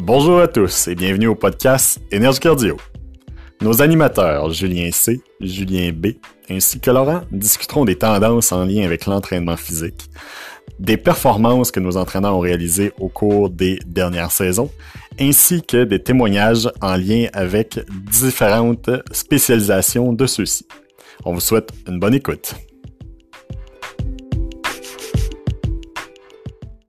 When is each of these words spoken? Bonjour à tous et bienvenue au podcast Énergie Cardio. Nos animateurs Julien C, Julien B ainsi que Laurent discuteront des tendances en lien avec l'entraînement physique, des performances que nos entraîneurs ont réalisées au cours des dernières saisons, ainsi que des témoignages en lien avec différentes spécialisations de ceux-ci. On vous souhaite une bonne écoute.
Bonjour 0.00 0.38
à 0.38 0.46
tous 0.46 0.86
et 0.86 0.94
bienvenue 0.94 1.26
au 1.26 1.34
podcast 1.34 1.98
Énergie 2.12 2.38
Cardio. 2.38 2.76
Nos 3.60 3.82
animateurs 3.82 4.48
Julien 4.50 4.90
C, 4.92 5.20
Julien 5.40 5.90
B 5.92 6.10
ainsi 6.48 6.78
que 6.78 6.92
Laurent 6.92 7.22
discuteront 7.32 7.84
des 7.84 7.98
tendances 7.98 8.52
en 8.52 8.64
lien 8.64 8.84
avec 8.84 9.06
l'entraînement 9.06 9.56
physique, 9.56 10.08
des 10.78 10.96
performances 10.96 11.72
que 11.72 11.80
nos 11.80 11.96
entraîneurs 11.96 12.36
ont 12.36 12.40
réalisées 12.40 12.92
au 13.00 13.08
cours 13.08 13.50
des 13.50 13.80
dernières 13.86 14.30
saisons, 14.30 14.70
ainsi 15.20 15.62
que 15.62 15.82
des 15.82 16.00
témoignages 16.00 16.70
en 16.80 16.94
lien 16.94 17.26
avec 17.32 17.80
différentes 17.90 18.90
spécialisations 19.10 20.12
de 20.12 20.26
ceux-ci. 20.26 20.64
On 21.24 21.34
vous 21.34 21.40
souhaite 21.40 21.72
une 21.88 21.98
bonne 21.98 22.14
écoute. 22.14 22.54